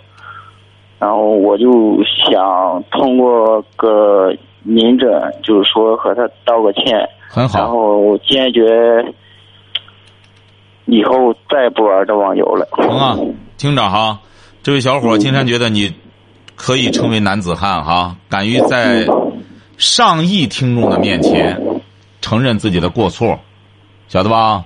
[0.98, 4.34] 然后我就想通过个
[4.64, 8.62] 您这，就是说和他道个歉，很好，然后坚决
[10.86, 12.68] 以后再不玩这网游了。
[12.74, 13.18] 行啊，
[13.58, 14.20] 听着哈，
[14.62, 15.94] 这位小伙，金山觉得你
[16.56, 19.08] 可以成为男子汉哈，敢于在
[19.78, 21.60] 上亿听众的面前
[22.22, 23.40] 承认自己的过错，
[24.08, 24.64] 晓得吧？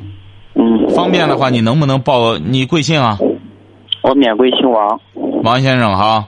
[0.55, 3.17] 嗯，方便的话，你能不能报你贵姓啊？
[4.01, 4.99] 我免贵姓王，
[5.43, 6.27] 王先生哈，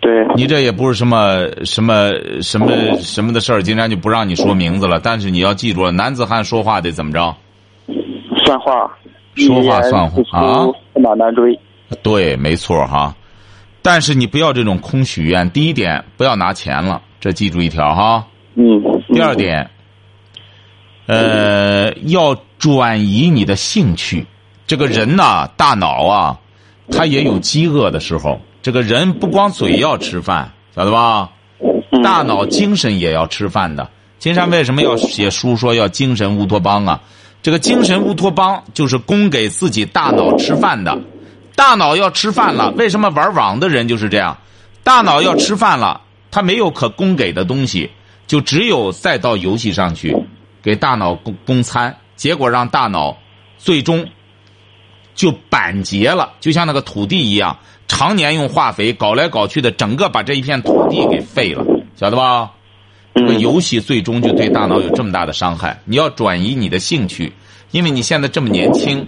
[0.00, 2.68] 对，你这也不是什么什么什么
[3.00, 5.00] 什么的事儿，今天就不让你说名字了。
[5.00, 7.34] 但是你要记住了，男子汉说话得怎么着？
[8.44, 8.88] 算话，
[9.34, 11.58] 说话算话啊，驷马难追。
[12.02, 13.12] 对，没错哈。
[13.82, 15.50] 但是你不要这种空许愿。
[15.50, 18.24] 第一点，不要拿钱了，这记住一条哈。
[18.54, 18.80] 嗯。
[19.08, 19.68] 第二点，
[21.06, 24.24] 呃，要转移你的兴趣。
[24.66, 26.38] 这个人呐、大脑啊，
[26.90, 28.40] 他也有饥饿的时候。
[28.62, 31.30] 这个人不光嘴要吃饭，晓得吧？
[31.60, 33.88] 嗯大脑、精神也要吃饭的。
[34.18, 37.00] 金山为什么要写书说要精神乌托邦啊？
[37.42, 40.96] 这个精神乌托邦就是供给自己大脑吃饭的。
[41.56, 44.36] 大脑要吃饭了，为什么玩网的人就是这样？
[44.84, 46.00] 大脑要吃饭了，
[46.30, 47.90] 他没有可供给的东西，
[48.26, 50.16] 就只有再到游戏上去
[50.62, 53.16] 给大脑供供餐，结果让大脑
[53.56, 54.06] 最终
[55.14, 61.64] 就板结了，就像那个土地一样，常年用化肥搞来搞去的，整个把这一片土地给废了，
[61.96, 62.52] 晓得吧？
[63.14, 65.80] 这个嗯游戏最终就对大脑有这么大的伤害。
[65.84, 67.32] 你要转移你的兴趣，
[67.72, 69.04] 因为你现在这么年轻，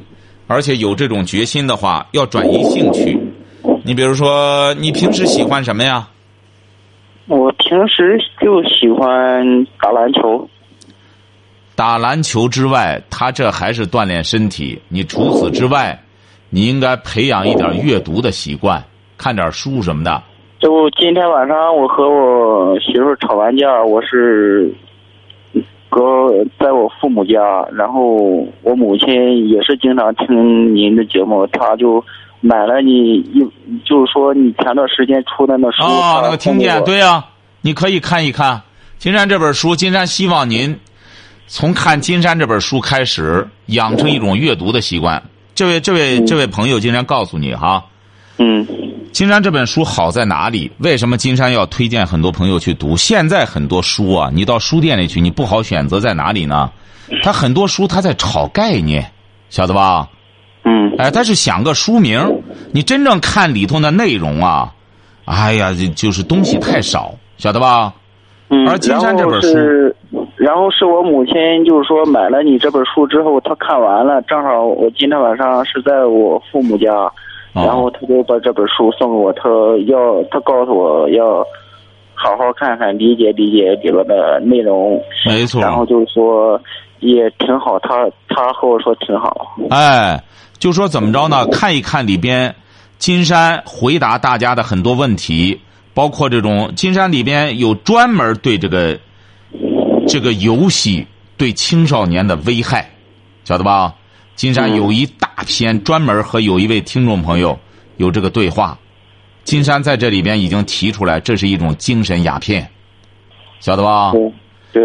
[0.48, 3.16] 而且有这种决心的话，要转移兴趣。
[3.84, 6.08] 你比如说，你平时喜欢什么呀？
[7.28, 10.48] 我平平时就喜欢打篮球。
[11.76, 14.80] 打篮球之外，他这还是锻炼身体。
[14.88, 16.02] 你除此之外，
[16.50, 18.82] 你应该培养一点阅读的习惯，
[19.16, 20.22] 看点书什么的。
[20.58, 24.70] 就今天晚上，我和我媳妇吵完架，我是
[25.88, 26.28] 搁
[26.58, 27.40] 在我父母家，
[27.72, 28.16] 然后
[28.62, 32.04] 我母亲也是经常听您的节目，她就
[32.40, 33.40] 买了你一，
[33.84, 35.82] 就是说你前段时间出的那书。
[35.82, 37.24] 哦，那个听见，对呀、呀、
[37.62, 38.60] 你可以看一看
[38.98, 39.74] 金山这本书。
[39.74, 40.78] 金山希望您
[41.46, 45.22] 从看金山这本书开始，养成一种阅读的习惯。
[45.60, 47.84] 这位，这位，这位朋友，金山告诉你哈，
[48.38, 48.66] 嗯
[49.12, 50.72] 金山这本书好在哪里？
[50.78, 52.96] 为什么金山要推荐很多朋友去读？
[52.96, 56.70] 现在很多书啊，你到书店里去，你不好选择在哪里呢？
[57.22, 59.12] 他很多书他在炒概念，
[59.50, 60.08] 晓得吧？
[60.64, 62.18] 嗯哎，他是想个书名，
[62.72, 64.72] 你真正看里头的内容啊，
[65.26, 67.92] 哎呀，就就是东西太少，晓得吧？
[68.48, 68.66] 嗯。
[68.66, 69.94] 而金山这本书
[70.40, 71.34] 然后是，我母亲，
[71.66, 76.90] 就是说买了你这本书之后，她看完了，正好我今天晚上是在我父母家。
[76.94, 77.12] 哦
[77.52, 79.50] 然后她就把这本书送给我，他
[79.86, 81.44] 要她告诉我要
[82.14, 84.98] 好好看看，理解理解里边的内容。
[85.26, 85.60] 没错。
[85.60, 86.58] 然后就是说
[87.00, 89.58] 也挺好，她她和我说挺好。
[89.68, 90.18] 哎，
[90.58, 91.44] 就说怎么着呢？
[91.52, 92.54] 看一看里边，
[92.96, 95.60] 金山回答大家的很多问题，
[95.92, 98.96] 包括这种金山里边有专门对这个
[100.10, 101.06] 这个游戏
[101.36, 102.90] 对青少年的危害，
[103.44, 103.94] 晓得吧？
[104.34, 107.56] 金山有一大篇专门和有一位听众朋友
[107.96, 108.76] 有这个对话，
[109.44, 112.68] 金山在这里边已经提出来，这是一种精神鸦片，
[113.60, 114.12] 晓得吧？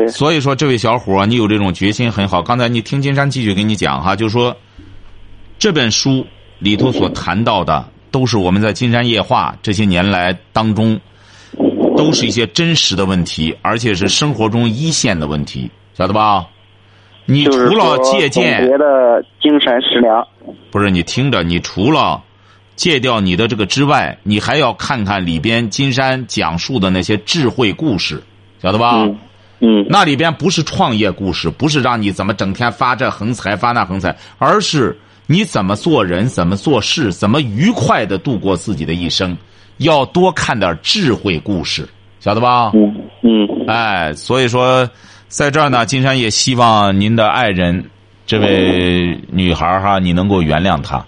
[0.09, 2.43] 所以说，这位小伙儿，你有这种决心很好。
[2.43, 4.55] 刚才你听金山继续给你讲哈，就是说，
[5.57, 6.27] 这本书
[6.59, 10.99] 里头所谈到的，都是我们在金山夜话这些年来当中，
[11.97, 16.47] 都是一些真实的问题，而且是生活中一线的问题，晓得吧？
[17.25, 20.25] 你除了借鉴别，的精神食粮。
[20.69, 22.21] 不是你听着，你除了
[22.75, 28.21] 戒掉你的这个之外，你还要看看里边金山讲述的那些智慧故事，
[28.61, 28.97] 晓得吧？
[28.97, 29.17] 嗯
[29.61, 39.35] 嗯那里边不是创业故事，不是让你怎么整天发这横财发那横财，而是你怎么做人，怎么做事，怎么愉快的度过自己的一生。
[39.77, 41.87] 要多看点智慧故事，
[42.19, 42.71] 晓得吧？
[42.73, 44.89] 嗯嗯哎，所以说，
[45.27, 47.89] 在这儿呢，金山也希望您的爱人，
[48.25, 51.05] 这位女孩儿哈，你能够原谅她。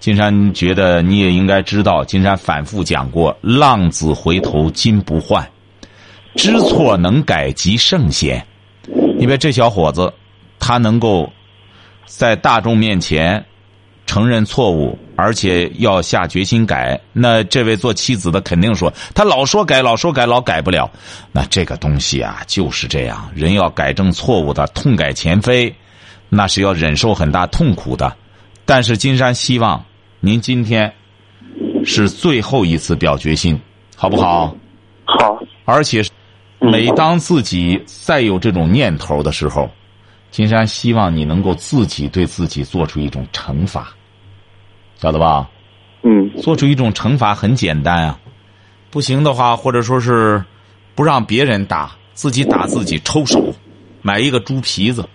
[0.00, 5.46] 金山觉得你也应该知道，金山反复讲过“浪子回头金不换”，
[6.36, 8.44] 知错能改即圣贤。
[9.18, 10.12] 因为这小伙子，
[10.58, 11.30] 他能够
[12.06, 13.44] 在大众面前
[14.06, 17.00] 承认错误，而且要下决心改。
[17.12, 20.88] 那这位做妻子的肯定说，他老说改，老说改，老改不了。
[21.32, 25.74] 那这个东西啊，就是这样，人要改正错误的，痛改前非，
[26.28, 28.14] 那是要忍受很大痛苦的。
[28.64, 29.84] 但是金山希望
[30.20, 30.94] 您今天
[31.84, 33.60] 是最后一次表决心，
[33.96, 34.54] 好不好？
[35.04, 36.00] 好，而且
[36.60, 39.68] 每当自己再有这种念头的时候，
[40.30, 43.92] 金山希望你能够自己对自己做出一种惩罚，
[44.98, 45.48] 晓得吧？
[46.02, 48.18] 嗯做出一种惩罚很简单啊，
[48.90, 50.44] 不行的话，或者说是
[50.94, 53.54] 不让别人打，自己打自己，抽手，
[54.02, 55.08] 买一个猪皮子，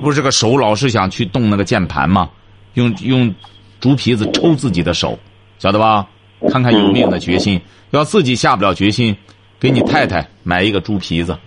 [0.00, 2.28] 不是这个手老是想去动那个键盘吗？
[2.74, 3.34] 用用
[3.80, 5.18] 猪皮子抽自己的手，
[5.58, 6.06] 晓得吧？
[6.50, 7.60] 看看有没有那决心。
[7.90, 9.16] 要自己下不了决心，
[9.60, 11.38] 给你太太买一个猪皮子，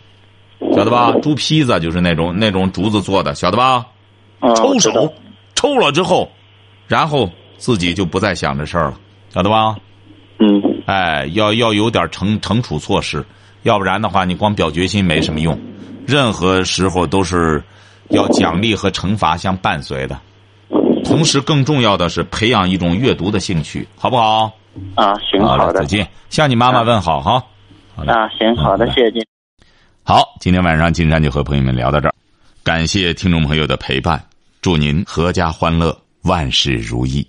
[0.76, 1.12] 晓得吧？
[1.22, 3.86] 猪皮子就是那种那种竹子做的，晓得吧？
[4.40, 5.14] 啊，抽手，
[5.56, 6.32] 抽了之后，
[6.88, 8.98] 然后自己就不再想这事儿了，
[9.34, 9.76] 晓得吧？
[10.40, 13.26] 嗯哎，要要有点惩惩处措施，
[13.64, 15.58] 要不然的话，你光表决心没什么用。
[16.06, 17.64] 任何时候都是
[18.10, 20.20] 要奖励和惩罚相伴随的。
[21.04, 24.52] 同时，更重要的是培养一种阅读的兴趣，好不好？
[24.96, 27.42] 啊，行，好的再，见，向你妈妈问好哈。
[27.96, 29.26] 好嘞啊，行，好的，嗯谢谢您。
[30.04, 32.14] 好，今天晚上金山就和朋友们聊到这儿，
[32.62, 34.24] 感谢听众朋友的陪伴，
[34.62, 37.26] 祝您阖家欢乐，万事如意。